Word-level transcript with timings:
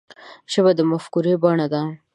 ژبه 0.51 0.71
د 0.75 0.79
مفکورې 0.91 1.33
بڼه 1.43 1.67
ده 1.73 1.81